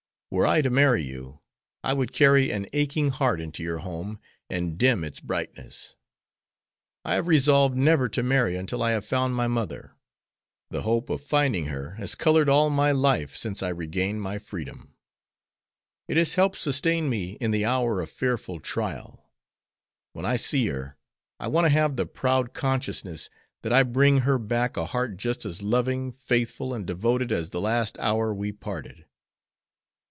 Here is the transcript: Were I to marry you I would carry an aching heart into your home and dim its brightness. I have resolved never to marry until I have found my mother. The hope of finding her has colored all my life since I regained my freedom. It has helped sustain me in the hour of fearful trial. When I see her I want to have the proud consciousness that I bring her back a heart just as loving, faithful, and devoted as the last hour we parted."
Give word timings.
Were 0.33 0.47
I 0.47 0.61
to 0.61 0.69
marry 0.69 1.03
you 1.03 1.41
I 1.83 1.91
would 1.91 2.13
carry 2.13 2.51
an 2.51 2.65
aching 2.71 3.09
heart 3.09 3.41
into 3.41 3.61
your 3.63 3.79
home 3.79 4.21
and 4.49 4.77
dim 4.77 5.03
its 5.03 5.19
brightness. 5.19 5.97
I 7.03 7.15
have 7.15 7.27
resolved 7.27 7.75
never 7.75 8.07
to 8.07 8.23
marry 8.23 8.55
until 8.55 8.81
I 8.81 8.91
have 8.91 9.03
found 9.03 9.35
my 9.35 9.47
mother. 9.47 9.91
The 10.69 10.83
hope 10.83 11.09
of 11.09 11.19
finding 11.21 11.65
her 11.65 11.95
has 11.95 12.15
colored 12.15 12.47
all 12.47 12.69
my 12.69 12.93
life 12.93 13.35
since 13.35 13.61
I 13.61 13.67
regained 13.71 14.21
my 14.21 14.39
freedom. 14.39 14.95
It 16.07 16.15
has 16.15 16.35
helped 16.35 16.55
sustain 16.59 17.09
me 17.09 17.31
in 17.41 17.51
the 17.51 17.65
hour 17.65 17.99
of 17.99 18.09
fearful 18.09 18.61
trial. 18.61 19.25
When 20.13 20.25
I 20.25 20.37
see 20.37 20.67
her 20.67 20.95
I 21.41 21.49
want 21.49 21.65
to 21.65 21.69
have 21.71 21.97
the 21.97 22.05
proud 22.05 22.53
consciousness 22.53 23.29
that 23.63 23.73
I 23.73 23.83
bring 23.83 24.19
her 24.19 24.39
back 24.39 24.77
a 24.77 24.85
heart 24.85 25.17
just 25.17 25.43
as 25.43 25.61
loving, 25.61 26.09
faithful, 26.09 26.73
and 26.73 26.87
devoted 26.87 27.33
as 27.33 27.49
the 27.49 27.59
last 27.59 27.97
hour 27.99 28.33
we 28.33 28.53
parted." 28.53 29.03